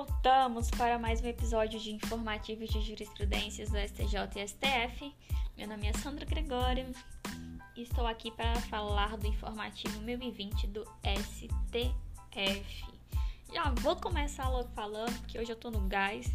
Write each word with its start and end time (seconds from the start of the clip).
Voltamos 0.00 0.70
para 0.70 0.98
mais 0.98 1.20
um 1.20 1.26
episódio 1.26 1.78
de 1.78 1.92
informativos 1.92 2.70
de 2.70 2.80
jurisprudências 2.80 3.68
do 3.68 3.76
STJ 3.76 4.16
e 4.34 4.48
STF. 4.48 5.14
Meu 5.58 5.68
nome 5.68 5.88
é 5.88 5.92
Sandra 5.92 6.24
Gregório 6.24 6.86
e 7.76 7.82
estou 7.82 8.06
aqui 8.06 8.30
para 8.30 8.54
falar 8.62 9.18
do 9.18 9.26
informativo 9.26 10.00
1020 10.00 10.68
do 10.68 10.86
STF. 11.04 12.86
Já 13.52 13.74
vou 13.82 13.94
começar 13.94 14.48
logo 14.48 14.70
falando 14.70 15.20
que 15.26 15.38
hoje 15.38 15.52
eu 15.52 15.56
estou 15.56 15.70
no 15.70 15.80
gás, 15.80 16.26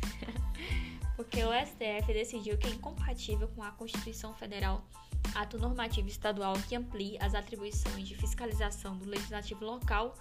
porque 1.18 1.44
o 1.44 1.50
STF 1.52 2.14
decidiu 2.14 2.60
que 2.60 2.68
é 2.68 2.70
incompatível 2.70 3.48
com 3.48 3.64
a 3.64 3.72
Constituição 3.72 4.32
Federal 4.36 4.86
ato 5.36 5.60
normativo 5.60 6.08
estadual 6.08 6.56
que 6.68 6.76
amplie 6.76 7.18
as 7.22 7.36
atribuições 7.36 8.08
de 8.08 8.16
fiscalização 8.16 8.98
do 8.98 9.10
legislativo 9.10 9.64
local 9.66 10.16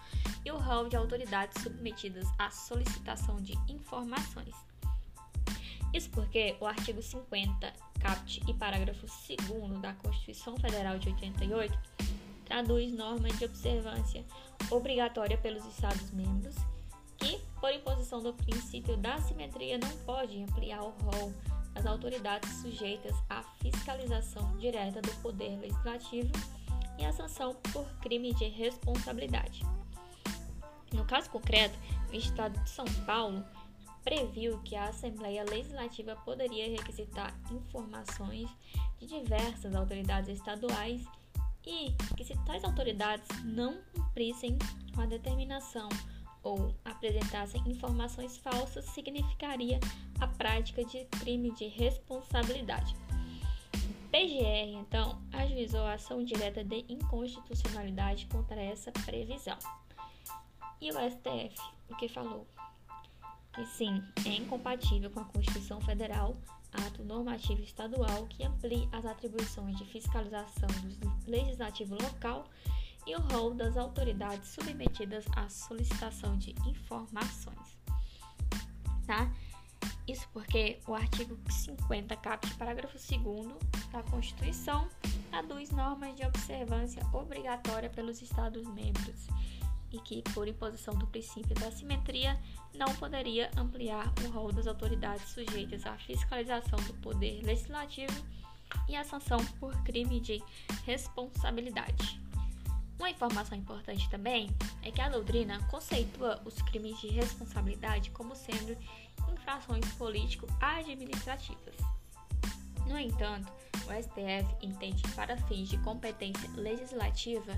e 0.45 0.51
o 0.51 0.59
rol 0.59 0.89
de 0.89 0.97
autoridades 0.97 1.63
submetidas 1.63 2.27
à 2.39 2.51
solicitação 2.51 3.37
de 3.37 3.55
informações. 3.69 4.55
Isso 5.93 6.11
porque 6.11 6.57
o 6.61 6.67
artigo 6.67 7.01
50, 7.01 7.73
caput 8.01 8.43
e 8.49 8.55
parágrafo 8.55 9.07
2 9.07 9.81
da 9.81 9.93
Constituição 9.95 10.57
Federal 10.57 10.99
de 10.99 11.09
88 11.09 11.79
traduz 12.45 12.93
normas 12.93 13.39
de 13.39 13.45
observância 13.45 14.25
obrigatória 14.71 15.39
pelos 15.39 15.65
Estados-membros 15.67 16.55
que, 17.17 17.41
por 17.61 17.73
imposição 17.73 18.23
do 18.23 18.35
princípio 18.35 18.97
da 18.97 19.19
simetria, 19.19 19.79
não 19.79 19.91
pode 20.05 20.43
ampliar 20.43 20.83
o 20.83 20.91
rol 20.91 21.33
as 21.75 21.87
autoridades 21.87 22.51
sujeitas 22.61 23.15
à 23.29 23.43
fiscalização 23.61 24.57
direta 24.59 25.01
do 25.03 25.11
Poder 25.21 25.59
Legislativo 25.59 26.33
e 26.99 27.05
à 27.05 27.13
sanção 27.13 27.55
por 27.73 27.85
crime 28.01 28.33
de 28.35 28.45
responsabilidade. 28.47 29.63
No 30.93 31.05
caso 31.05 31.29
concreto, 31.31 31.77
o 32.11 32.15
Estado 32.15 32.59
de 32.63 32.71
São 32.71 32.85
Paulo 33.05 33.45
previu 34.05 34.61
que 34.61 34.77
a 34.77 34.89
Assembleia 34.89 35.45
Legislativa 35.45 36.15
poderia 36.17 36.71
requisitar 36.71 37.35
informações 37.51 38.49
de 38.99 39.07
diversas 39.07 39.75
autoridades 39.75 40.29
estaduais 40.29 41.03
e 41.67 41.93
que, 42.15 42.25
se 42.25 42.37
tais 42.45 42.63
autoridades 42.63 43.27
não 43.43 43.81
cumprissem 43.95 44.59
com 44.95 45.01
a 45.01 45.07
determinação 45.07 45.89
ou 46.45 46.73
apresentassem 46.85 47.63
informações 47.67 48.37
falsas 48.37 48.85
significaria 48.85 49.81
a 50.21 50.27
prática 50.29 50.85
de 50.85 51.05
crime 51.07 51.51
de 51.53 51.67
responsabilidade. 51.67 52.95
PGR, 54.11 54.79
então, 54.79 55.21
ajuizou 55.33 55.81
a 55.81 55.95
ação 55.95 56.23
direta 56.23 56.63
de 56.63 56.85
inconstitucionalidade 56.89 58.27
contra 58.27 58.61
essa 58.61 58.93
previsão. 58.93 59.59
E 60.81 60.91
o 60.91 60.95
STF, 60.95 61.61
o 61.89 61.97
que 61.97 62.09
falou? 62.09 62.47
Que 63.53 63.65
sim, 63.67 64.03
é 64.25 64.35
incompatível 64.35 65.11
com 65.11 65.21
a 65.21 65.25
Constituição 65.25 65.81
Federal 65.81 66.37
ato 66.75 67.05
normativo 67.05 67.63
estadual 67.63 68.27
que 68.27 68.45
amplie 68.45 68.89
as 68.93 69.07
atribuições 69.07 69.77
de 69.77 69.85
fiscalização 69.85 70.69
do 70.99 71.31
legislativo 71.31 71.95
local 71.95 72.45
e 73.07 73.15
o 73.15 73.21
rol 73.21 73.55
das 73.55 73.77
autoridades 73.77 74.49
submetidas 74.51 75.25
à 75.37 75.49
solicitação 75.49 76.37
de 76.37 76.55
informações. 76.67 77.79
Tá? 79.07 79.31
Isso 80.07 80.29
porque 80.33 80.81
o 80.87 80.95
artigo 80.95 81.39
50, 81.51 82.17
caput, 82.17 82.55
parágrafo 82.55 82.99
2 82.99 83.91
da 83.91 84.03
Constituição, 84.05 84.89
traduz 85.31 85.71
normas 85.71 86.15
de 86.15 86.27
observância 86.27 87.03
obrigatória 87.13 87.89
pelos 87.89 88.21
Estados-membros 88.21 89.27
e 89.91 89.99
que, 90.01 90.23
por 90.35 90.49
imposição 90.49 90.95
do 90.95 91.07
princípio 91.07 91.55
da 91.55 91.71
simetria, 91.71 92.39
não 92.75 92.93
poderia 92.97 93.51
ampliar 93.57 94.13
o 94.25 94.31
rol 94.31 94.53
das 94.53 94.67
autoridades 94.67 95.29
sujeitas 95.31 95.87
à 95.87 95.97
fiscalização 95.97 96.79
do 96.81 96.95
poder 96.95 97.43
legislativo 97.43 98.13
e 98.89 98.97
à 98.97 99.05
sanção 99.05 99.39
por 99.61 99.73
crime 99.85 100.21
de 100.21 100.43
responsabilidade. 100.85 102.24
Uma 102.99 103.11
informação 103.11 103.59
importante 103.59 104.09
também 104.09 104.51
é 104.83 104.91
que 104.91 105.01
a 105.01 105.09
doutrina 105.09 105.63
conceitua 105.69 106.41
os 106.45 106.55
crimes 106.63 107.01
de 107.01 107.09
responsabilidade 107.09 108.11
como 108.11 108.37
sendo 108.37 108.77
infrações 109.33 109.85
político-administrativas. 109.95 111.75
No 112.87 112.99
entanto, 112.99 113.53
o 113.87 114.03
STF 114.03 114.65
entende 114.65 115.03
que, 115.03 115.13
para 115.13 115.37
fins 115.37 115.69
de 115.69 115.79
competência 115.79 116.49
legislativa, 116.55 117.53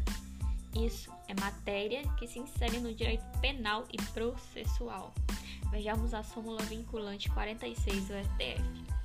isso 0.74 1.10
é 1.28 1.34
matéria 1.40 2.02
que 2.16 2.26
se 2.26 2.38
insere 2.38 2.78
no 2.78 2.94
direito 2.94 3.24
penal 3.40 3.84
e 3.92 3.96
processual. 4.12 5.12
Vejamos 5.70 6.14
a 6.14 6.22
súmula 6.22 6.62
vinculante 6.62 7.30
46 7.30 8.08
do 8.08 8.14
STF. 8.14 8.96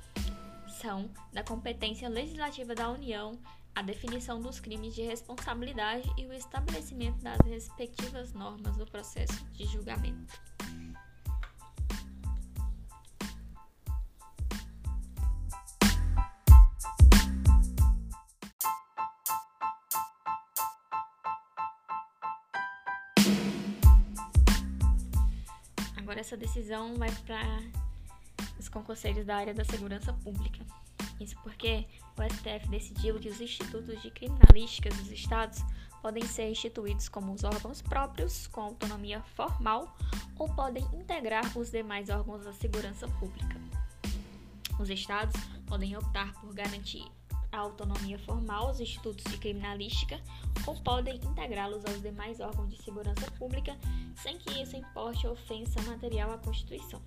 São 0.80 1.10
da 1.32 1.42
competência 1.42 2.08
legislativa 2.08 2.74
da 2.74 2.90
União 2.90 3.38
a 3.74 3.82
definição 3.82 4.40
dos 4.40 4.60
crimes 4.60 4.94
de 4.94 5.02
responsabilidade 5.02 6.08
e 6.18 6.26
o 6.26 6.32
estabelecimento 6.32 7.22
das 7.22 7.38
respectivas 7.46 8.32
normas 8.32 8.76
do 8.76 8.86
processo 8.86 9.44
de 9.52 9.64
julgamento. 9.64 10.40
Agora 25.96 26.20
essa 26.20 26.36
decisão 26.36 26.94
vai 26.96 27.10
para 27.24 27.42
os 28.58 28.68
conselheiros 28.68 29.24
da 29.24 29.36
área 29.36 29.54
da 29.54 29.64
segurança 29.64 30.12
pública. 30.12 30.62
Isso 31.22 31.36
porque 31.42 31.86
o 32.18 32.22
STF 32.22 32.68
decidiu 32.68 33.18
que 33.20 33.28
os 33.28 33.40
institutos 33.40 34.02
de 34.02 34.10
criminalística 34.10 34.90
dos 34.90 35.10
estados 35.10 35.62
podem 36.02 36.24
ser 36.24 36.50
instituídos 36.50 37.08
como 37.08 37.32
os 37.32 37.44
órgãos 37.44 37.80
próprios, 37.80 38.48
com 38.48 38.60
autonomia 38.60 39.22
formal, 39.36 39.96
ou 40.36 40.48
podem 40.48 40.84
integrar 40.92 41.56
os 41.56 41.70
demais 41.70 42.10
órgãos 42.10 42.44
da 42.44 42.52
segurança 42.52 43.06
pública. 43.06 43.60
Os 44.80 44.90
estados 44.90 45.40
podem 45.66 45.96
optar 45.96 46.32
por 46.40 46.52
garantir 46.52 47.06
a 47.52 47.58
autonomia 47.58 48.18
formal 48.18 48.68
aos 48.68 48.80
institutos 48.80 49.24
de 49.30 49.38
criminalística 49.38 50.20
ou 50.66 50.74
podem 50.82 51.16
integrá-los 51.16 51.84
aos 51.84 52.00
demais 52.02 52.40
órgãos 52.40 52.70
de 52.70 52.82
segurança 52.82 53.30
pública 53.32 53.78
sem 54.16 54.38
que 54.38 54.60
isso 54.60 54.74
importe 54.74 55.26
ofensa 55.26 55.80
material 55.82 56.32
à 56.32 56.38
Constituição. 56.38 57.00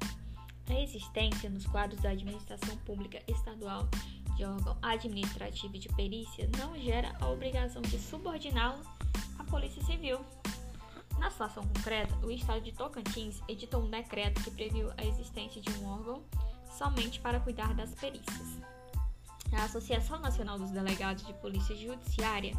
A 0.70 0.80
existência 0.80 1.50
nos 1.50 1.66
quadros 1.66 2.02
da 2.02 2.10
administração 2.10 2.76
pública 2.78 3.22
estadual 3.28 3.88
de 4.36 4.44
órgão 4.44 4.78
administrativo 4.82 5.78
de 5.78 5.88
perícia 5.90 6.50
não 6.58 6.78
gera 6.78 7.16
a 7.20 7.30
obrigação 7.30 7.82
de 7.82 7.98
subordiná-lo 8.00 8.82
à 9.38 9.44
Polícia 9.44 9.84
Civil. 9.84 10.20
Na 11.20 11.30
situação 11.30 11.64
concreta, 11.64 12.14
o 12.26 12.32
Estado 12.32 12.62
de 12.62 12.72
Tocantins 12.74 13.42
editou 13.48 13.84
um 13.84 13.90
decreto 13.90 14.44
que 14.44 14.52
previu 14.52 14.92
a 14.98 15.06
existência 15.06 15.62
de 15.62 15.70
um 15.80 15.88
órgão 15.88 16.24
somente 16.78 17.20
para 17.20 17.40
cuidar 17.40 17.74
das 17.74 17.94
perícias. 17.96 18.60
A 19.54 19.64
Associação 19.64 20.20
Nacional 20.20 20.60
dos 20.60 20.72
Delegados 20.72 21.26
de 21.26 21.34
Polícia 21.36 21.76
Judiciária 21.76 22.54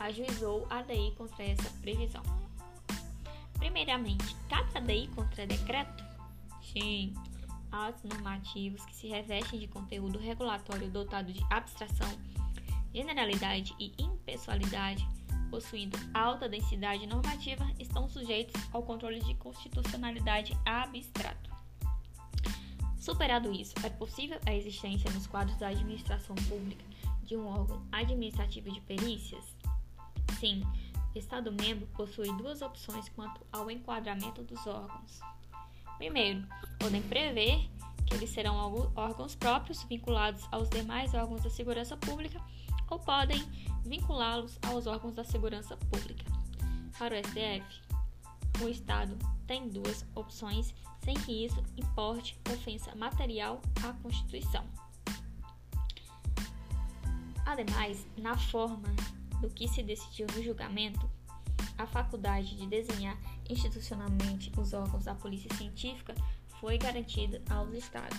ajuizou 0.00 0.66
a 0.68 0.82
DI 0.82 1.12
contra 1.16 1.44
essa 1.44 1.70
previsão. 1.80 2.22
Primeiramente, 3.58 4.34
cada 4.48 4.80
DI 4.80 5.08
contra 5.14 5.46
decreto? 5.46 6.04
Sim, 6.60 7.14
atos 7.74 8.04
normativos 8.04 8.84
que 8.84 8.94
se 8.94 9.08
revestem 9.08 9.58
de 9.58 9.66
conteúdo 9.66 10.18
regulatório 10.18 10.88
dotado 10.88 11.32
de 11.32 11.44
abstração, 11.50 12.08
generalidade 12.92 13.74
e 13.78 13.92
impessoalidade, 13.98 15.06
possuindo 15.50 15.98
alta 16.14 16.48
densidade 16.48 17.06
normativa, 17.06 17.66
estão 17.78 18.08
sujeitos 18.08 18.60
ao 18.72 18.82
controle 18.82 19.20
de 19.20 19.34
constitucionalidade 19.34 20.56
abstrato. 20.64 21.50
Superado 22.96 23.52
isso, 23.52 23.74
é 23.82 23.90
possível 23.90 24.40
a 24.46 24.54
existência 24.54 25.10
nos 25.10 25.26
quadros 25.26 25.58
da 25.58 25.68
administração 25.68 26.34
pública 26.48 26.84
de 27.22 27.36
um 27.36 27.46
órgão 27.46 27.84
administrativo 27.92 28.70
de 28.70 28.80
perícias? 28.80 29.44
Sim, 30.38 30.62
o 31.14 31.18
Estado-membro 31.18 31.86
possui 31.88 32.32
duas 32.36 32.62
opções 32.62 33.08
quanto 33.10 33.40
ao 33.52 33.70
enquadramento 33.70 34.42
dos 34.42 34.66
órgãos. 34.66 35.20
Primeiro, 35.98 36.46
podem 36.78 37.02
prever 37.02 37.68
que 38.06 38.14
eles 38.14 38.30
serão 38.30 38.90
órgãos 38.94 39.34
próprios 39.34 39.82
vinculados 39.84 40.46
aos 40.52 40.68
demais 40.68 41.14
órgãos 41.14 41.42
da 41.42 41.50
segurança 41.50 41.96
pública 41.96 42.40
ou 42.90 42.98
podem 42.98 43.42
vinculá-los 43.84 44.58
aos 44.66 44.86
órgãos 44.86 45.14
da 45.14 45.24
segurança 45.24 45.76
pública. 45.76 46.24
Para 46.98 47.14
o 47.14 47.18
STF, 47.18 47.82
o 48.62 48.68
Estado 48.68 49.16
tem 49.46 49.68
duas 49.68 50.06
opções 50.14 50.74
sem 51.04 51.14
que 51.14 51.44
isso 51.44 51.62
importe 51.76 52.38
ofensa 52.52 52.94
material 52.94 53.60
à 53.86 53.92
Constituição. 53.94 54.64
Ademais, 57.44 58.06
na 58.16 58.36
forma 58.38 58.88
do 59.40 59.50
que 59.50 59.68
se 59.68 59.82
decidiu 59.82 60.26
no 60.34 60.42
julgamento, 60.42 61.10
a 61.76 61.86
faculdade 61.86 62.56
de 62.56 62.66
desenhar 62.66 63.18
institucionalmente 63.48 64.52
os 64.56 64.72
órgãos 64.72 65.04
da 65.04 65.14
polícia 65.14 65.52
científica 65.56 66.14
foi 66.60 66.78
garantida 66.78 67.42
aos 67.50 67.72
Estados. 67.72 68.18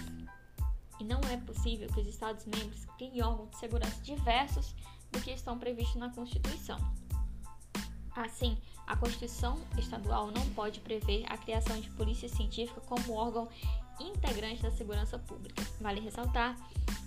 E 1.00 1.04
não 1.04 1.20
é 1.32 1.38
possível 1.38 1.88
que 1.90 2.00
os 2.00 2.08
Estados-membros 2.08 2.86
criem 2.98 3.22
órgãos 3.22 3.50
de 3.50 3.58
segurança 3.58 4.02
diversos 4.02 4.74
do 5.12 5.20
que 5.22 5.32
estão 5.32 5.58
previstos 5.58 5.96
na 5.96 6.10
Constituição. 6.10 6.80
Assim, 8.16 8.58
a 8.88 8.96
Constituição 8.96 9.60
estadual 9.78 10.32
não 10.32 10.48
pode 10.52 10.80
prever 10.80 11.26
a 11.28 11.38
criação 11.38 11.80
de 11.80 11.90
polícia 11.92 12.30
científica 12.30 12.80
como 12.82 13.14
órgão 13.14 13.50
integrante 14.00 14.62
da 14.62 14.72
segurança 14.72 15.18
pública. 15.20 15.64
Vale 15.80 16.00
ressaltar 16.00 16.56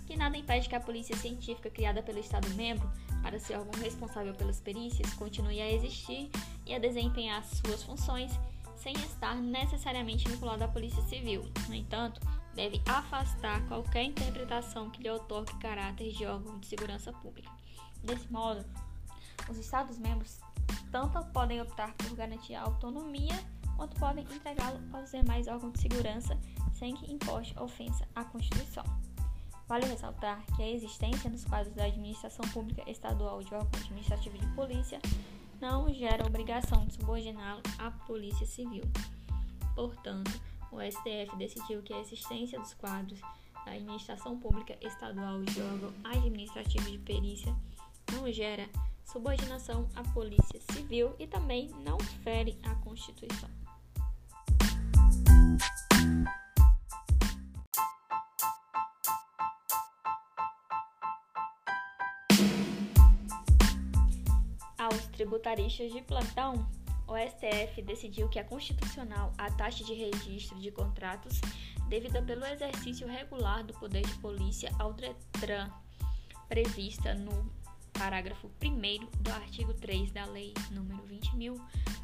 que 0.05 0.15
nada 0.15 0.37
impede 0.37 0.67
que 0.67 0.75
a 0.75 0.79
polícia 0.79 1.15
científica 1.15 1.69
criada 1.69 2.01
pelo 2.01 2.19
Estado-membro 2.19 2.89
para 3.21 3.39
ser 3.39 3.57
órgão 3.57 3.79
responsável 3.81 4.33
pelas 4.33 4.59
perícias 4.59 5.13
continue 5.13 5.61
a 5.61 5.71
existir 5.71 6.29
e 6.65 6.73
a 6.73 6.79
desempenhar 6.79 7.43
suas 7.43 7.83
funções 7.83 8.31
sem 8.75 8.93
estar 8.93 9.35
necessariamente 9.35 10.27
vinculado 10.27 10.63
à 10.63 10.67
Polícia 10.67 11.01
Civil. 11.03 11.43
No 11.67 11.75
entanto, 11.75 12.21
deve 12.55 12.81
afastar 12.87 13.61
qualquer 13.67 14.03
interpretação 14.03 14.89
que 14.89 15.03
lhe 15.03 15.09
otorgue 15.09 15.53
caráter 15.59 16.11
de 16.11 16.25
órgão 16.25 16.57
de 16.59 16.67
segurança 16.67 17.11
pública. 17.11 17.51
Desse 18.03 18.31
modo, 18.31 18.65
os 19.49 19.57
Estados-membros 19.57 20.39
tanto 20.91 21.23
podem 21.31 21.61
optar 21.61 21.93
por 21.93 22.15
garantir 22.15 22.55
a 22.55 22.61
autonomia 22.61 23.37
quanto 23.79 23.97
podem 23.97 24.25
entregá-lo 24.25 24.77
aos 24.91 25.09
demais 25.09 25.47
órgãos 25.47 25.71
de 25.71 25.83
segurança 25.83 26.37
sem 26.73 26.93
que 26.93 27.13
importe 27.13 27.57
ofensa 27.57 28.05
à 28.13 28.25
Constituição. 28.25 28.83
Vale 29.69 29.85
ressaltar 29.85 30.45
que 30.53 30.61
a 30.61 30.69
existência 30.69 31.29
nos 31.29 31.45
quadros 31.45 31.73
da 31.73 31.85
administração 31.85 32.43
pública 32.49 32.83
estadual 32.91 33.41
de 33.41 33.53
órgão 33.55 33.79
administrativo 33.79 34.37
de 34.37 34.45
polícia 34.47 34.99
não 35.61 35.93
gera 35.93 36.27
obrigação 36.27 36.85
de 36.87 36.95
subordiná-lo 36.95 37.61
à 37.77 37.89
Polícia 37.89 38.45
Civil. 38.45 38.83
Portanto, 39.75 40.31
o 40.73 40.81
STF 40.81 41.37
decidiu 41.37 41.81
que 41.81 41.93
a 41.93 42.01
existência 42.01 42.59
dos 42.59 42.73
quadros 42.73 43.21
da 43.65 43.71
administração 43.71 44.37
pública 44.39 44.77
estadual 44.81 45.41
de 45.43 45.61
órgão 45.61 45.93
administrativo 46.03 46.91
de 46.91 46.97
perícia 46.97 47.55
não 48.11 48.29
gera 48.29 48.67
subordinação 49.05 49.87
à 49.95 50.03
Polícia 50.03 50.59
Civil 50.73 51.15
e 51.17 51.25
também 51.25 51.69
não 51.85 51.97
fere 52.23 52.59
a 52.63 52.75
Constituição. 52.75 53.58
Aos 64.89 65.05
tributaristas 65.07 65.91
de 65.91 66.01
plantão, 66.01 66.67
o 67.07 67.15
STF 67.15 67.81
decidiu 67.81 68.27
que 68.27 68.39
é 68.39 68.43
constitucional 68.43 69.31
a 69.37 69.51
taxa 69.51 69.83
de 69.83 69.93
registro 69.93 70.59
de 70.59 70.71
contratos 70.71 71.39
devida 71.87 72.21
pelo 72.21 72.45
exercício 72.45 73.07
regular 73.07 73.63
do 73.63 73.73
poder 73.73 74.05
de 74.05 74.13
polícia 74.15 74.71
ao 74.79 74.93
DETRAN, 74.93 75.71
prevista 76.47 77.13
no 77.13 77.51
parágrafo 77.93 78.49
1 78.63 79.21
do 79.21 79.31
artigo 79.31 79.73
3 79.73 80.11
da 80.11 80.25
Lei 80.25 80.53
nº 80.71 80.85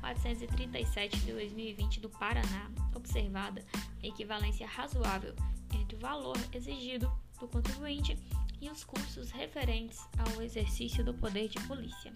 20.437 0.02 1.10
de 1.24 1.32
2020 1.34 2.00
do 2.00 2.10
Paraná, 2.10 2.70
observada 2.96 3.64
a 4.02 4.08
equivalência 4.08 4.68
razoável 4.68 5.36
entre 5.74 5.96
o 5.96 6.00
valor 6.00 6.38
exigido 6.54 7.12
do 7.40 7.48
contribuinte 7.48 8.18
e 8.62 8.70
os 8.70 8.84
custos 8.84 9.32
referentes 9.32 10.00
ao 10.18 10.42
exercício 10.42 11.04
do 11.04 11.14
poder 11.14 11.48
de 11.48 11.60
polícia. 11.68 12.14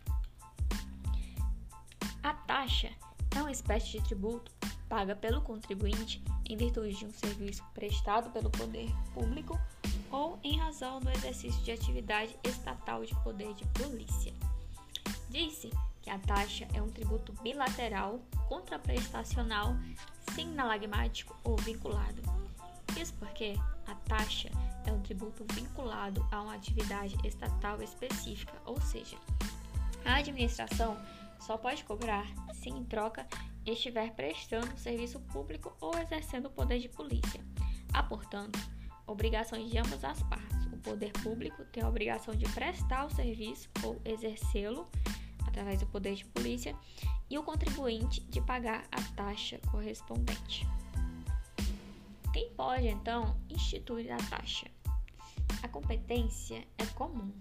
A 2.23 2.33
taxa 2.33 2.89
é 3.35 3.41
uma 3.41 3.51
espécie 3.51 3.91
de 3.91 4.03
tributo 4.03 4.51
paga 4.89 5.15
pelo 5.15 5.41
contribuinte 5.41 6.21
em 6.49 6.57
virtude 6.57 6.95
de 6.95 7.05
um 7.05 7.11
serviço 7.11 7.63
prestado 7.75 8.31
pelo 8.31 8.49
poder 8.49 8.89
público 9.13 9.59
ou 10.11 10.39
em 10.43 10.57
razão 10.57 10.99
do 10.99 11.09
exercício 11.11 11.61
de 11.61 11.71
atividade 11.71 12.35
estatal 12.43 13.05
de 13.05 13.13
poder 13.23 13.53
de 13.53 13.65
polícia. 13.67 14.33
Disse 15.29 15.69
que 16.01 16.09
a 16.09 16.19
taxa 16.19 16.67
é 16.73 16.81
um 16.81 16.89
tributo 16.89 17.33
bilateral, 17.41 18.19
contraprestacional, 18.47 19.75
sinalagmático 20.33 21.35
ou 21.43 21.55
vinculado. 21.57 22.21
Isso 22.99 23.13
porque 23.15 23.55
a 23.87 23.95
taxa 23.95 24.49
é 24.85 24.91
um 24.91 25.01
tributo 25.01 25.45
vinculado 25.53 26.25
a 26.31 26.41
uma 26.41 26.55
atividade 26.55 27.15
estatal 27.25 27.81
específica, 27.81 28.53
ou 28.65 28.79
seja, 28.81 29.17
a 30.05 30.15
administração 30.15 30.97
só 31.39 31.57
pode 31.57 31.83
cobrar 31.83 32.25
se 32.53 32.69
em 32.69 32.83
troca 32.83 33.27
estiver 33.65 34.11
prestando 34.11 34.77
serviço 34.77 35.19
público 35.19 35.75
ou 35.79 35.97
exercendo 35.97 36.47
o 36.47 36.51
poder 36.51 36.79
de 36.79 36.89
polícia. 36.89 37.43
Há, 37.93 38.03
portanto, 38.03 38.59
obrigações 39.05 39.69
de 39.69 39.77
ambas 39.77 40.03
as 40.03 40.21
partes. 40.23 40.65
O 40.67 40.77
poder 40.77 41.11
público 41.23 41.63
tem 41.65 41.83
a 41.83 41.89
obrigação 41.89 42.33
de 42.35 42.45
prestar 42.51 43.05
o 43.05 43.09
serviço 43.09 43.69
ou 43.83 43.99
exercê-lo 44.05 44.89
através 45.47 45.79
do 45.79 45.87
poder 45.87 46.15
de 46.15 46.25
polícia 46.25 46.75
e 47.29 47.37
o 47.37 47.43
contribuinte 47.43 48.21
de 48.21 48.41
pagar 48.41 48.85
a 48.91 49.01
taxa 49.15 49.59
correspondente. 49.71 50.67
Quem 52.33 52.49
pode 52.51 52.87
então 52.87 53.35
instituir 53.49 54.11
a 54.11 54.17
taxa? 54.29 54.67
A 55.63 55.67
competência 55.67 56.65
é 56.77 56.85
comum, 56.87 57.33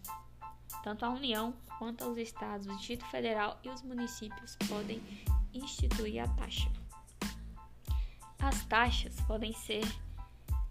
tanto 0.82 1.04
a 1.04 1.10
União 1.10 1.54
quanto 1.78 2.04
aos 2.04 2.16
estados, 2.16 2.66
o 2.66 2.76
Distrito 2.76 3.04
Federal 3.06 3.58
e 3.62 3.68
os 3.68 3.82
municípios 3.82 4.56
podem 4.68 5.00
instituir 5.52 6.22
a 6.22 6.28
taxa. 6.28 6.70
As 8.38 8.64
taxas 8.64 9.14
podem 9.26 9.52
ser 9.52 9.84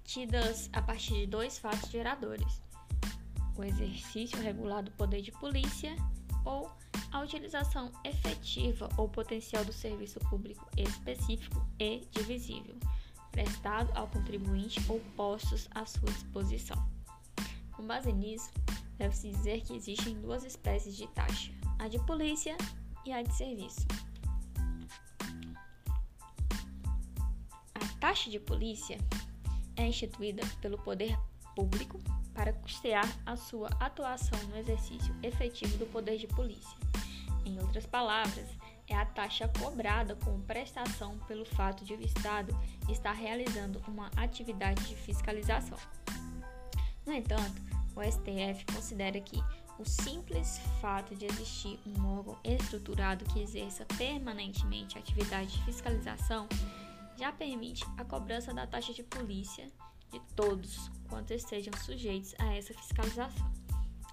tidas 0.04 0.70
a 0.74 0.82
partir 0.82 1.14
de 1.14 1.28
dois 1.28 1.60
fatos 1.60 1.90
geradores: 1.90 2.62
o 3.56 3.64
exercício 3.64 4.42
regular 4.42 4.84
do 4.84 4.92
poder 4.92 5.22
de 5.22 5.32
polícia 5.34 5.96
ou 6.46 6.72
a 7.12 7.22
utilização 7.22 7.92
efetiva 8.04 8.90
ou 8.98 9.08
potencial 9.08 9.64
do 9.64 9.74
serviço 9.74 10.20
público 10.30 10.68
específico 10.78 11.66
e 11.80 12.08
divisível, 12.12 12.76
prestado 13.32 13.92
ao 13.96 14.08
contribuinte 14.08 14.80
ou 14.90 15.00
postos 15.16 15.68
à 15.74 15.86
sua 15.86 16.12
disposição. 16.12 16.78
Com 17.74 17.86
base 17.86 18.12
nisso, 18.12 18.52
deve-se 18.98 19.32
dizer 19.32 19.62
que 19.62 19.76
existem 19.76 20.20
duas 20.20 20.44
espécies 20.44 20.96
de 20.96 21.08
taxa: 21.08 21.52
a 21.80 21.88
de 21.88 22.00
polícia 22.06 22.58
e 23.06 23.12
a 23.12 23.22
de 23.22 23.34
serviço. 23.34 23.88
A 27.76 28.00
taxa 28.00 28.30
de 28.30 28.40
polícia 28.40 28.98
é 29.76 29.88
instituída 29.88 30.42
pelo 30.62 30.78
poder 30.80 31.18
público 31.56 32.00
para 32.34 32.54
custear 32.54 33.08
a 33.26 33.36
sua 33.36 33.68
atuação 33.80 34.38
no 34.50 34.58
exercício 34.58 35.16
efetivo 35.24 35.78
do 35.78 35.86
poder 35.88 36.18
de 36.18 36.28
polícia. 36.28 36.87
Em 37.48 37.58
outras 37.62 37.86
palavras, 37.86 38.46
é 38.90 38.94
a 38.94 39.06
taxa 39.06 39.50
cobrada 39.62 40.18
como 40.18 40.44
prestação 40.44 41.18
pelo 41.20 41.46
fato 41.46 41.86
de 41.86 41.94
o 41.94 42.02
Estado 42.02 42.54
estar 42.90 43.14
realizando 43.14 43.82
uma 43.88 44.12
atividade 44.18 44.84
de 44.84 44.98
fiscalização. 44.98 45.78
No 47.06 47.14
entanto, 47.14 47.62
o 47.96 48.04
STF 48.04 48.66
considera 48.74 49.18
que 49.22 49.42
o 49.80 49.86
simples 49.86 50.60
fato 50.82 51.16
de 51.16 51.26
existir 51.26 51.80
um 51.86 52.18
órgão 52.18 52.38
estruturado 52.44 53.24
que 53.24 53.40
exerça 53.40 53.86
permanentemente 53.98 54.98
atividade 54.98 55.54
de 55.54 55.64
fiscalização 55.64 56.50
já 57.16 57.32
permite 57.32 57.86
a 57.98 58.04
cobrança 58.04 58.54
da 58.54 58.68
taxa 58.68 58.92
de 58.92 59.04
polícia 59.04 59.72
de 60.12 60.20
todos 60.36 60.92
quantos 61.08 61.32
estejam 61.32 61.74
sujeitos 61.86 62.36
a 62.40 62.54
essa 62.54 62.74
fiscalização. 62.74 63.54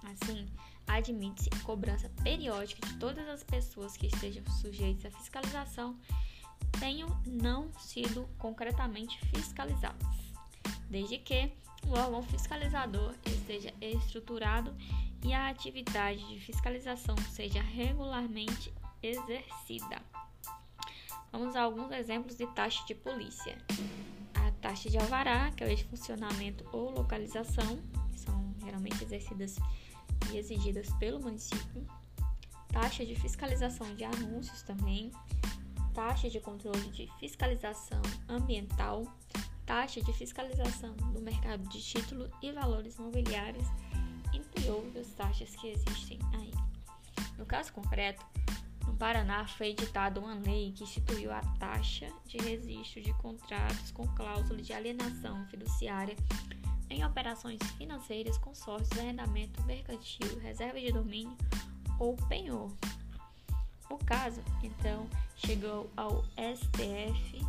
Assim, 0.05 0.47
admite-se 0.87 1.49
cobrança 1.63 2.09
periódica 2.23 2.85
de 2.87 2.97
todas 2.97 3.27
as 3.27 3.43
pessoas 3.43 3.97
que 3.97 4.07
estejam 4.07 4.43
sujeitas 4.61 5.13
à 5.13 5.17
fiscalização 5.17 5.97
tenham 6.79 7.09
não 7.25 7.71
sido 7.79 8.27
concretamente 8.37 9.19
fiscalizadas, 9.27 10.07
desde 10.89 11.17
que 11.17 11.51
o 11.87 11.91
órgão 11.91 12.23
fiscalizador 12.23 13.13
esteja 13.25 13.73
estruturado 13.79 14.75
e 15.23 15.33
a 15.33 15.49
atividade 15.49 16.25
de 16.27 16.39
fiscalização 16.39 17.15
seja 17.31 17.61
regularmente 17.61 18.73
exercida. 19.01 20.01
Vamos 21.31 21.55
a 21.55 21.63
alguns 21.63 21.91
exemplos 21.91 22.37
de 22.37 22.47
taxa 22.47 22.85
de 22.85 22.95
polícia. 22.95 23.57
A 24.33 24.51
taxa 24.61 24.89
de 24.89 24.97
alvará, 24.97 25.51
que 25.51 25.63
é 25.63 25.67
o 25.67 25.75
de 25.75 25.83
funcionamento 25.83 26.65
ou 26.71 26.91
localização, 26.91 27.79
que 28.11 28.19
são 28.19 28.55
geralmente 28.63 29.03
exercidas 29.03 29.57
e 30.31 30.37
exigidas 30.37 30.89
pelo 30.99 31.19
município. 31.19 31.85
Taxa 32.69 33.05
de 33.05 33.15
fiscalização 33.15 33.95
de 33.95 34.03
anúncios 34.03 34.61
também. 34.61 35.11
Taxa 35.93 36.29
de 36.29 36.39
controle 36.39 36.89
de 36.89 37.09
fiscalização 37.19 38.01
ambiental, 38.27 39.05
taxa 39.65 40.01
de 40.01 40.11
fiscalização 40.11 40.93
do 41.13 41.21
mercado 41.21 41.67
de 41.69 41.81
título 41.81 42.29
e 42.41 42.51
valores 42.51 42.97
mobiliários, 42.97 43.65
entre 44.33 44.69
outras 44.69 45.07
taxas 45.13 45.55
que 45.55 45.69
existem 45.69 46.19
aí. 46.33 46.51
No 47.37 47.45
caso 47.45 47.71
concreto, 47.71 48.25
no 48.85 48.93
Paraná 48.95 49.47
foi 49.47 49.69
editada 49.69 50.19
uma 50.19 50.35
lei 50.35 50.71
que 50.73 50.83
instituiu 50.83 51.31
a 51.31 51.41
taxa 51.59 52.07
de 52.25 52.37
registro 52.37 53.01
de 53.01 53.13
contratos 53.13 53.91
com 53.91 54.07
cláusula 54.15 54.61
de 54.61 54.73
alienação 54.73 55.45
fiduciária 55.47 56.15
em 56.95 57.03
operações 57.03 57.59
financeiras, 57.77 58.37
consórcios, 58.37 58.97
arrendamento 58.97 59.61
mercantil, 59.63 60.39
reserva 60.39 60.79
de 60.79 60.91
domínio 60.91 61.35
ou 61.99 62.15
penhor. 62.27 62.71
O 63.89 63.97
caso, 63.97 64.41
então, 64.63 65.05
chegou 65.35 65.89
ao 65.95 66.23
STF 66.55 67.45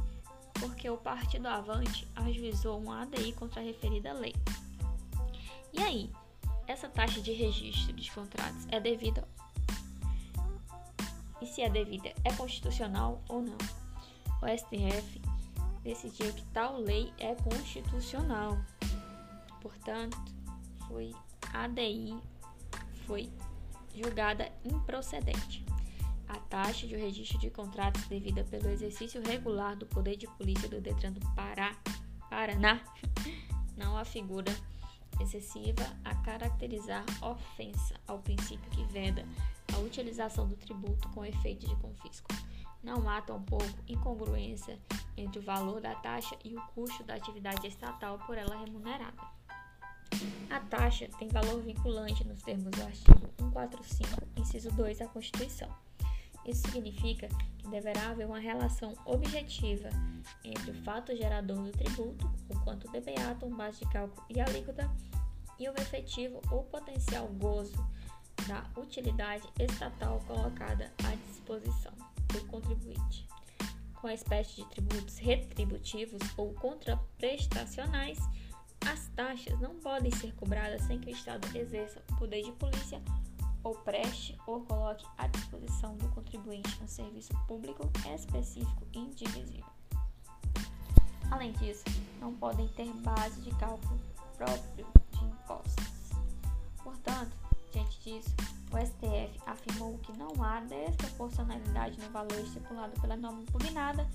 porque 0.61 0.89
o 0.91 0.97
Partido 0.97 1.47
Avante 1.47 2.09
ajuizou 2.17 2.81
um 2.81 2.91
ADI 2.91 3.33
contra 3.33 3.61
a 3.61 3.65
referida 3.65 4.13
lei. 4.13 4.35
E 5.73 5.81
aí, 5.81 6.11
essa 6.67 6.89
taxa 6.89 7.21
de 7.21 7.33
registro 7.33 7.93
de 7.93 8.11
contratos 8.11 8.67
é 8.71 8.81
devida? 8.81 9.27
E 11.41 11.47
se 11.47 11.63
é 11.63 11.69
devida, 11.69 12.13
é 12.25 12.33
constitucional 12.33 13.23
ou 13.29 13.43
não? 13.43 13.59
O 14.43 14.59
STF 14.59 15.21
decidiu 15.83 16.33
que 16.33 16.43
tal 16.47 16.81
lei 16.81 17.13
é 17.19 17.35
constitucional. 17.35 18.59
Portanto, 19.87 20.19
foi 20.89 21.15
ADI 21.55 22.21
foi 23.07 23.31
julgada 23.95 24.51
improcedente. 24.65 25.65
A 26.27 26.41
taxa 26.41 26.89
de 26.89 26.97
registro 26.97 27.39
de 27.39 27.51
contratos 27.51 28.05
devida 28.09 28.43
pelo 28.43 28.69
exercício 28.69 29.23
regular 29.23 29.77
do 29.77 29.87
poder 29.87 30.17
de 30.17 30.27
polícia 30.27 30.69
do 30.69 30.81
Detran 30.81 31.13
do 31.13 31.21
Pará, 31.37 31.77
Paraná 32.29 32.81
não 33.79 33.97
afigura 33.97 34.53
excessiva 35.21 35.85
a 36.05 36.17
caracterizar 36.17 37.05
ofensa 37.23 37.95
ao 38.09 38.19
princípio 38.19 38.69
que 38.73 38.83
veda 38.87 39.25
a 39.73 39.79
utilização 39.79 40.49
do 40.49 40.57
tributo 40.57 41.09
com 41.11 41.25
efeito 41.25 41.65
de 41.65 41.77
confisco. 41.77 42.27
Não 42.83 43.09
há 43.09 43.23
tampouco 43.23 43.79
incongruência 43.87 44.81
entre 45.17 45.39
o 45.39 45.43
valor 45.43 45.81
da 45.81 45.95
taxa 45.95 46.37
e 46.45 46.57
o 46.57 46.63
custo 46.75 47.05
da 47.05 47.15
atividade 47.15 47.69
estatal 47.69 48.19
por 48.27 48.37
ela 48.37 48.57
remunerada. 48.57 49.36
A 50.51 50.61
taxa 50.61 51.09
tem 51.19 51.29
valor 51.29 51.61
vinculante 51.63 52.27
nos 52.27 52.43
termos 52.43 52.71
do 52.71 52.83
artigo 52.83 53.29
145, 53.39 54.09
inciso 54.37 54.71
2 54.73 54.99
da 54.99 55.07
Constituição. 55.09 55.69
Isso 56.47 56.71
significa 56.71 57.29
que 57.59 57.69
deverá 57.69 58.11
haver 58.11 58.27
uma 58.27 58.39
relação 58.39 58.95
objetiva 59.05 59.91
entre 60.45 60.71
o 60.71 60.83
fato 60.85 61.15
gerador 61.17 61.65
do 61.65 61.73
tributo, 61.73 62.31
o 62.49 62.61
quanto 62.61 62.91
debeatum, 62.91 63.51
base 63.57 63.81
de 63.81 63.91
cálculo 63.91 64.25
e 64.31 64.41
alíquota, 64.41 64.89
e 65.59 65.69
o 65.69 65.73
efetivo 65.73 66.41
ou 66.51 66.63
potencial 66.65 67.27
gozo 67.29 67.77
da 68.47 68.65
utilidade 68.81 69.49
estatal 69.59 70.23
colocada 70.27 70.93
à 71.05 71.15
disposição 71.29 71.93
do 72.29 72.45
contribuinte. 72.47 73.27
Com 73.95 74.07
a 74.07 74.15
espécie 74.15 74.57
de 74.57 74.65
tributos 74.67 75.19
retributivos 75.19 76.21
ou 76.37 76.53
contraprestacionais, 76.55 78.19
as 78.93 79.09
taxas 79.09 79.59
não 79.61 79.75
podem 79.77 80.11
ser 80.13 80.33
cobradas 80.35 80.83
sem 80.83 80.99
que 80.99 81.11
o 81.11 81.13
Estado 81.13 81.47
exerça 81.57 82.03
o 82.11 82.17
poder 82.17 82.43
de 82.43 82.53
polícia 82.53 83.03
ou 83.63 83.75
preste 83.75 84.39
ou 84.47 84.61
coloque 84.61 85.05
à 85.19 85.27
disposição 85.27 85.97
do 85.97 86.09
contribuinte 86.11 86.81
um 86.83 86.87
serviço 86.87 87.33
público 87.49 87.91
específico 88.15 88.87
e 88.93 88.99
indivisível. 88.99 89.67
Além 91.31 91.53
disso, 91.55 91.83
não 92.21 92.33
podem 92.35 92.69
ter 92.69 92.93
base 93.03 93.41
de 93.41 93.51
cálculo 93.57 93.99
próprio 94.37 94.87
de 95.11 95.25
impostos. 95.25 95.85
Portanto, 96.83 97.37
diante 97.73 97.99
disso, 98.01 98.35
o 98.73 98.79
STF 98.79 99.41
afirmou 99.47 99.99
que 99.99 100.17
não 100.17 100.31
há 100.41 100.61
desproporcionalidade 100.61 102.01
no 102.01 102.09
valor 102.11 102.39
estipulado 102.39 103.01
pela 103.01 103.17
norma 103.17 103.43
impugnada, 103.43 104.09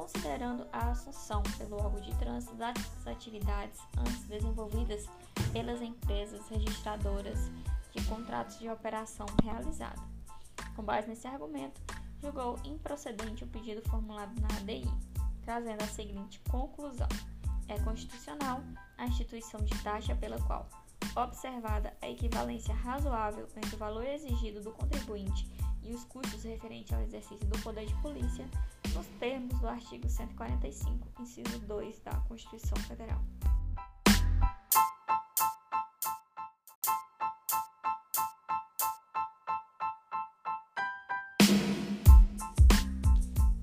considerando 0.00 0.66
a 0.72 0.92
assunção 0.92 1.42
pelo 1.58 1.76
órgão 1.76 2.00
de 2.00 2.14
trânsito 2.16 2.54
das 2.54 2.74
atividades 3.06 3.78
antes 3.98 4.24
desenvolvidas 4.24 5.06
pelas 5.52 5.82
empresas 5.82 6.48
registradoras 6.48 7.38
de 7.92 8.02
contratos 8.06 8.58
de 8.58 8.70
operação 8.70 9.26
realizada. 9.42 10.00
Com 10.74 10.82
base 10.82 11.06
nesse 11.06 11.26
argumento, 11.26 11.78
julgou 12.22 12.58
improcedente 12.64 13.44
o 13.44 13.48
pedido 13.48 13.86
formulado 13.90 14.32
na 14.40 14.48
ADI, 14.56 14.90
trazendo 15.44 15.82
a 15.82 15.88
seguinte 15.88 16.40
conclusão: 16.50 17.08
é 17.68 17.78
constitucional 17.80 18.62
a 18.96 19.04
instituição 19.04 19.60
de 19.60 19.82
taxa 19.82 20.16
pela 20.16 20.40
qual, 20.40 20.66
observada 21.14 21.94
a 22.00 22.08
equivalência 22.08 22.72
razoável 22.72 23.46
entre 23.54 23.74
o 23.74 23.78
valor 23.78 24.06
exigido 24.06 24.62
do 24.62 24.72
contribuinte 24.72 25.46
e 25.82 25.92
os 25.92 26.04
custos 26.04 26.42
referentes 26.44 26.94
ao 26.94 27.02
exercício 27.02 27.46
do 27.46 27.58
poder 27.58 27.84
de 27.84 27.94
polícia, 27.96 28.48
nos 28.94 29.06
termos 29.18 29.58
do 29.60 29.68
artigo 29.68 30.08
145, 30.08 31.08
inciso 31.20 31.58
2 31.60 32.00
da 32.00 32.12
Constituição 32.28 32.76
Federal. 32.78 33.20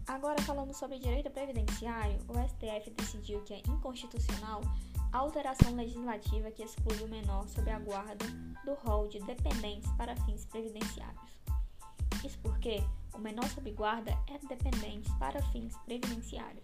Agora, 0.08 0.42
falando 0.42 0.74
sobre 0.74 1.00
direito 1.00 1.30
previdenciário, 1.30 2.18
o 2.28 2.34
STF 2.48 2.90
decidiu 2.92 3.42
que 3.44 3.54
é 3.54 3.60
inconstitucional 3.68 4.62
a 5.12 5.20
alteração 5.20 5.76
legislativa 5.76 6.52
que 6.52 6.64
exclui 6.64 7.02
o 7.04 7.08
menor 7.08 7.48
sob 7.48 7.70
a 7.70 7.80
guarda 7.80 8.26
do 8.66 8.74
rol 8.74 9.08
de 9.08 9.20
dependentes 9.22 9.90
para 9.92 10.16
fins 10.26 10.46
previdenciários. 10.46 11.38
Isso 12.26 12.38
porque 12.40 12.84
o 13.18 13.20
menor 13.20 13.50
sob 13.50 13.72
guarda 13.72 14.12
é 14.28 14.38
dependente 14.48 15.10
para 15.18 15.42
fins 15.52 15.76
previdenciários. 15.86 16.64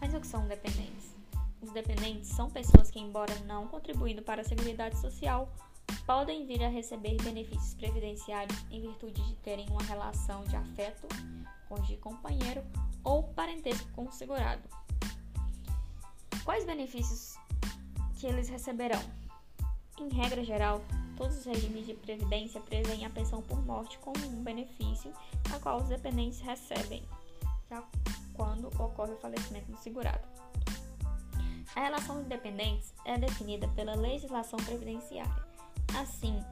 Mas 0.00 0.14
o 0.14 0.20
que 0.20 0.26
são 0.26 0.48
dependentes? 0.48 1.14
Os 1.60 1.70
dependentes 1.72 2.30
são 2.30 2.48
pessoas 2.48 2.90
que, 2.90 2.98
embora 2.98 3.34
não 3.40 3.68
contribuindo 3.68 4.22
para 4.22 4.40
a 4.40 4.44
Seguridade 4.44 4.98
Social, 4.98 5.52
podem 6.06 6.46
vir 6.46 6.64
a 6.64 6.68
receber 6.68 7.22
benefícios 7.22 7.74
previdenciários 7.74 8.58
em 8.70 8.80
virtude 8.80 9.22
de 9.22 9.34
terem 9.36 9.68
uma 9.68 9.82
relação 9.82 10.42
de 10.44 10.56
afeto 10.56 11.06
de 11.86 11.96
companheiro 11.98 12.64
ou 13.04 13.22
parentesco 13.22 13.88
com 13.92 14.06
o 14.06 14.12
segurado. 14.12 14.62
Quais 16.44 16.64
benefícios 16.64 17.36
que 18.18 18.26
eles 18.26 18.48
receberão? 18.48 19.00
Em 19.98 20.08
regra 20.12 20.42
geral, 20.42 20.82
todos 21.20 21.36
os 21.36 21.44
regimes 21.44 21.84
de 21.84 21.92
previdência 21.92 22.58
prevêem 22.62 23.04
a 23.04 23.10
pensão 23.10 23.42
por 23.42 23.62
morte 23.66 23.98
como 23.98 24.26
um 24.26 24.42
benefício 24.42 25.12
a 25.54 25.58
qual 25.58 25.82
os 25.82 25.88
dependentes 25.88 26.40
recebem 26.40 27.04
já 27.68 27.84
quando 28.32 28.68
ocorre 28.82 29.12
o 29.12 29.18
falecimento 29.18 29.70
do 29.70 29.76
segurado. 29.76 30.26
A 31.76 31.80
relação 31.80 32.22
de 32.22 32.28
dependentes 32.30 32.94
é 33.04 33.18
definida 33.18 33.68
pela 33.68 33.94
legislação 33.94 34.58
previdenciária. 34.60 35.44
Assim, 36.00 36.42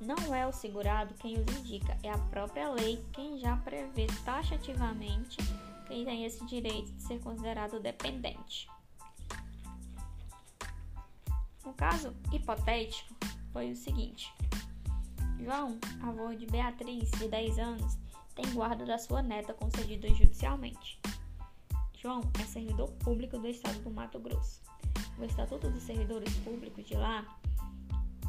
não 0.00 0.34
é 0.34 0.44
o 0.48 0.52
segurado 0.52 1.14
quem 1.14 1.38
os 1.38 1.56
indica, 1.56 1.96
é 2.02 2.10
a 2.10 2.18
própria 2.18 2.70
lei 2.70 3.00
quem 3.12 3.38
já 3.38 3.56
prevê 3.58 4.08
taxativamente 4.24 5.36
quem 5.86 6.04
tem 6.04 6.24
esse 6.24 6.44
direito 6.44 6.90
de 6.90 7.02
ser 7.02 7.20
considerado 7.20 7.78
dependente. 7.78 8.68
No 11.64 11.72
caso 11.72 12.12
hipotético, 12.32 13.14
foi 13.52 13.72
o 13.72 13.76
seguinte: 13.76 14.32
João, 15.40 15.78
avô 16.02 16.34
de 16.34 16.46
Beatriz, 16.46 17.10
de 17.12 17.28
10 17.28 17.58
anos, 17.58 17.98
tem 18.34 18.52
guarda 18.52 18.84
da 18.84 18.98
sua 18.98 19.22
neta 19.22 19.52
concedida 19.54 20.08
judicialmente. 20.08 21.00
João 21.94 22.20
é 22.40 22.44
servidor 22.44 22.90
público 23.04 23.38
do 23.38 23.48
estado 23.48 23.80
do 23.80 23.90
Mato 23.90 24.18
Grosso. 24.20 24.62
O 25.18 25.24
Estatuto 25.24 25.68
dos 25.68 25.82
Servidores 25.82 26.32
Públicos 26.38 26.86
de 26.86 26.94
lá 26.94 27.26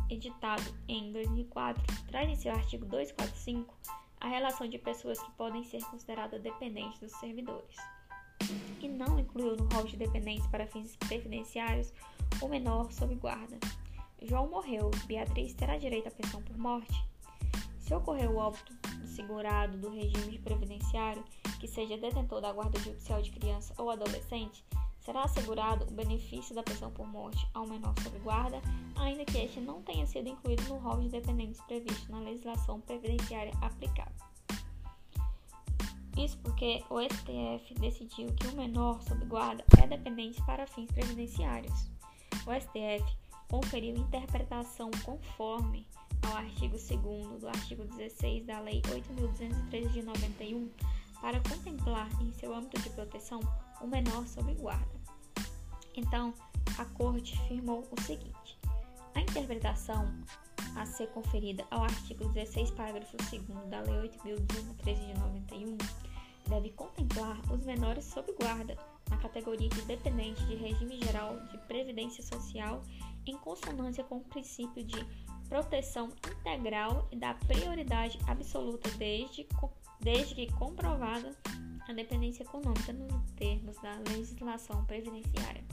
editado 0.10 0.64
em 0.88 1.12
2004, 1.12 1.84
traz 2.08 2.28
em 2.30 2.36
seu 2.36 2.52
artigo 2.52 2.86
245 2.86 3.78
a 4.20 4.28
relação 4.28 4.68
de 4.68 4.78
pessoas 4.78 5.22
que 5.22 5.32
podem 5.34 5.64
ser 5.64 5.82
consideradas 5.86 6.42
dependentes 6.42 7.00
dos 7.00 7.12
servidores, 7.14 7.76
e 8.82 8.88
não 8.88 9.20
incluiu 9.20 9.56
no 9.56 9.66
rol 9.74 9.86
de 9.86 9.96
dependentes 9.96 10.46
para 10.48 10.68
fins 10.68 10.96
previdenciários 10.96 11.94
o 12.42 12.48
menor 12.48 12.92
sob 12.92 13.16
guarda. 13.16 13.58
João 14.22 14.50
morreu, 14.50 14.92
Beatriz 15.06 15.54
terá 15.54 15.78
direito 15.78 16.08
à 16.08 16.12
pensão 16.12 16.42
por 16.42 16.58
morte. 16.58 17.04
Se 17.80 17.94
ocorrer 17.94 18.30
o 18.30 18.38
óbito 18.38 18.74
do 18.98 19.08
segurado 19.08 19.78
do 19.78 19.90
regime 19.90 20.32
de 20.32 20.40
previdenciário 20.40 21.24
que 21.60 21.68
seja 21.68 21.98
detentor 21.98 22.42
da 22.42 22.52
guarda 22.52 22.80
judicial 22.80 23.22
de 23.22 23.32
criança 23.32 23.74
ou 23.78 23.90
adolescente, 23.90 24.64
será 25.00 25.24
assegurado 25.24 25.86
o 25.86 25.92
benefício 25.92 26.54
da 26.54 26.62
pensão 26.62 26.92
por 26.92 27.08
morte 27.08 27.48
ao 27.54 27.66
menor 27.66 27.94
sob 28.04 28.20
guarda, 28.20 28.62
ainda 28.96 29.26
que 29.26 29.38
este 29.38 29.60
não 29.60 29.82
tenha 29.82 30.06
sido 30.06 30.30
incluído 30.30 30.64
no 30.64 30.78
rol 30.78 31.02
de 31.02 31.10
dependentes 31.10 31.62
previsto 31.62 32.12
na 32.12 32.20
legislação 32.20 32.80
previdenciária 32.82 33.54
aplicável. 33.62 34.14
Isso 36.18 36.38
porque 36.40 36.84
o 36.90 37.00
STF 37.02 37.74
decidiu 37.80 38.28
que 38.36 38.48
o 38.48 38.56
menor 38.56 39.02
sob 39.04 39.26
guarda 39.26 39.64
é 39.82 39.88
dependente 39.88 40.44
para 40.46 40.68
fins 40.68 40.92
previdenciários. 40.92 41.90
O 42.46 42.54
STF 42.54 43.18
conferiu 43.50 43.96
interpretação 43.98 44.90
conforme 45.04 45.86
ao 46.22 46.38
artigo 46.38 46.78
2 46.78 47.42
do 47.42 47.48
artigo 47.48 47.84
16 47.84 48.46
da 48.46 48.60
Lei 48.60 48.82
8.213 48.84 49.92
de 49.92 50.02
91 50.04 50.70
para 51.20 51.40
contemplar 51.42 52.10
em 52.22 52.32
seu 52.34 52.54
âmbito 52.54 52.80
de 52.82 52.90
proteção 52.92 53.40
o 53.82 53.88
menor 53.88 54.26
sob 54.28 54.54
guarda. 54.54 55.00
Então, 55.96 56.34
a 56.78 56.86
Corte 56.86 57.38
firmou 57.48 57.88
o 57.92 58.02
seguinte: 58.02 58.58
a 59.16 59.22
interpretação 59.22 60.08
a 60.76 60.86
ser 60.86 61.08
conferida 61.08 61.66
ao 61.72 61.84
artigo 61.84 62.30
16, 62.30 62.72
parágrafo 62.72 63.18
2 63.18 63.70
da 63.70 63.82
Lei 63.82 64.10
8.213 64.10 65.14
de 65.14 65.20
91 65.20 65.78
deve 66.48 66.70
contemplar 66.72 67.38
os 67.52 67.66
menores 67.66 68.06
sob 68.06 68.32
guarda 68.34 68.78
na 69.10 69.18
categoria 69.18 69.70
de 69.70 69.82
dependente 69.84 70.44
de 70.46 70.56
regime 70.56 71.00
geral 71.02 71.40
de 71.48 71.58
previdência 71.60 72.24
social 72.24 72.82
em 73.26 73.38
consonância 73.38 74.04
com 74.04 74.18
o 74.18 74.24
princípio 74.24 74.84
de 74.84 75.06
proteção 75.48 76.10
integral 76.30 77.08
e 77.12 77.16
da 77.16 77.34
prioridade 77.34 78.20
absoluta 78.28 78.90
desde, 78.92 79.48
desde 80.00 80.36
que 80.36 80.54
comprovada 80.54 81.36
a 81.88 81.94
dependência 81.94 82.44
econômica 82.44 82.94
nos 82.94 83.32
termos 83.32 83.76
da 83.78 83.96
legislação 84.10 84.86
previdenciária. 84.86 85.64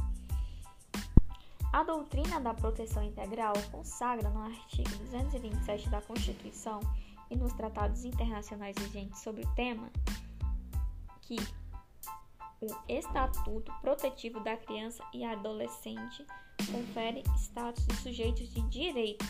A 1.72 1.82
doutrina 1.82 2.40
da 2.40 2.54
proteção 2.54 3.02
integral 3.02 3.52
consagra 3.70 4.30
no 4.30 4.40
artigo 4.40 4.88
227 5.10 5.90
da 5.90 6.00
Constituição 6.00 6.80
e 7.30 7.36
nos 7.36 7.52
tratados 7.52 8.04
internacionais 8.04 8.74
vigentes 8.78 9.20
sobre 9.20 9.42
o 9.42 9.54
tema 9.54 9.90
que 11.20 11.36
o 12.62 12.74
Estatuto 12.88 13.70
Protetivo 13.82 14.40
da 14.40 14.56
Criança 14.56 15.04
e 15.12 15.24
Adolescente 15.24 16.24
confere 16.70 17.22
status 17.36 17.86
de 17.86 17.96
sujeitos 17.96 18.48
de 18.52 18.60
direito. 18.62 19.24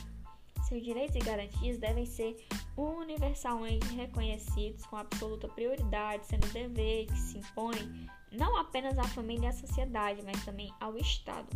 Seus 0.68 0.82
direitos 0.82 1.14
e 1.14 1.20
garantias 1.20 1.78
devem 1.78 2.04
ser 2.04 2.44
universalmente 2.76 3.86
reconhecidos 3.94 4.84
com 4.86 4.96
absoluta 4.96 5.48
prioridade, 5.48 6.26
sendo 6.26 6.46
dever 6.48 7.06
que 7.06 7.18
se 7.18 7.38
impõe 7.38 8.08
não 8.32 8.56
apenas 8.56 8.98
à 8.98 9.04
família 9.04 9.46
e 9.46 9.48
à 9.48 9.52
sociedade, 9.52 10.22
mas 10.24 10.44
também 10.44 10.72
ao 10.80 10.96
Estado. 10.96 11.48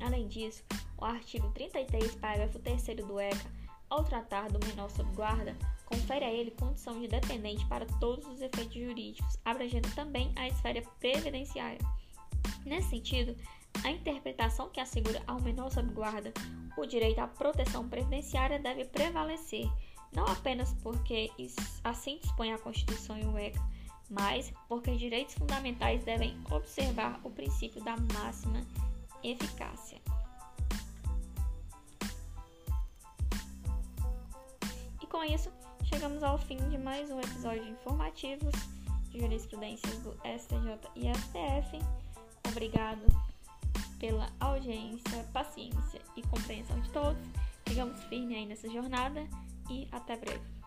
Além 0.00 0.26
disso, 0.26 0.64
o 0.98 1.04
artigo 1.04 1.50
33, 1.52 2.16
parágrafo 2.16 2.58
3 2.58 2.82
do 3.06 3.20
ECA, 3.20 3.50
ao 3.88 4.04
tratar 4.04 4.50
do 4.50 4.64
menor 4.66 4.90
sob 4.90 5.14
guarda, 5.14 5.56
confere 5.86 6.24
a 6.24 6.32
ele 6.32 6.50
condição 6.52 6.98
de 7.00 7.06
dependente 7.06 7.64
para 7.66 7.86
todos 8.00 8.26
os 8.26 8.40
efeitos 8.40 8.74
jurídicos, 8.74 9.38
abrangendo 9.44 9.88
também 9.94 10.32
a 10.36 10.48
esfera 10.48 10.82
previdenciária. 10.98 11.78
Nesse 12.64 12.90
sentido, 12.90 13.36
a 13.84 13.90
interpretação 13.90 14.68
que 14.68 14.80
assegura 14.80 15.22
ao 15.26 15.40
menor 15.40 15.70
sob 15.70 15.92
guarda 15.92 16.32
o 16.76 16.86
direito 16.86 17.18
à 17.18 17.26
proteção 17.26 17.88
previdenciária 17.88 18.58
deve 18.58 18.84
prevalecer, 18.84 19.68
não 20.12 20.24
apenas 20.26 20.72
porque 20.82 21.30
assim 21.84 22.18
dispõe 22.18 22.52
a 22.52 22.58
Constituição 22.58 23.18
e 23.18 23.24
o 23.24 23.38
ECA, 23.38 23.60
mas 24.10 24.52
porque 24.68 24.90
os 24.90 24.98
direitos 24.98 25.34
fundamentais 25.34 26.04
devem 26.04 26.38
observar 26.50 27.20
o 27.24 27.30
princípio 27.30 27.82
da 27.82 27.96
máxima 28.14 28.60
eficácia. 29.22 29.98
E 35.02 35.06
com 35.06 35.24
isso, 35.24 35.50
chegamos 35.84 36.22
ao 36.22 36.38
fim 36.38 36.56
de 36.68 36.78
mais 36.78 37.10
um 37.10 37.18
episódio 37.18 37.64
de 37.64 37.70
informativos 37.70 38.54
de 39.10 39.20
jurisprudências 39.20 39.98
do 39.98 40.12
STJ 40.24 40.78
e 40.96 41.12
STF. 41.14 41.78
Obrigado 42.48 43.31
pela 44.02 44.28
audiência, 44.40 45.22
paciência 45.32 46.00
e 46.16 46.22
compreensão 46.22 46.78
de 46.80 46.90
todos. 46.90 47.22
Sigamos 47.68 48.02
firmes 48.06 48.36
aí 48.36 48.46
nessa 48.46 48.68
jornada 48.68 49.24
e 49.70 49.86
até 49.92 50.16
breve. 50.16 50.61